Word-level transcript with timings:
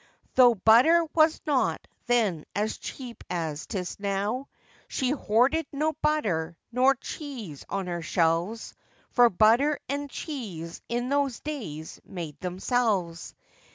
Though 0.33 0.55
butter 0.55 1.05
was 1.13 1.39
not 1.45 1.87
then 2.07 2.45
as 2.55 2.77
cheap 2.79 3.23
as 3.29 3.67
'tis 3.67 3.99
now, 3.99 4.47
She 4.87 5.11
hoarded 5.11 5.67
no 5.71 5.93
butter 6.01 6.57
nor 6.71 6.95
cheese 6.95 7.63
on 7.69 7.85
her 7.85 8.01
shelves, 8.01 8.73
For 9.11 9.29
butter 9.29 9.77
and 9.87 10.09
cheese 10.09 10.81
in 10.89 11.09
those 11.09 11.39
days 11.41 12.01
made 12.03 12.39
themselves. 12.39 13.35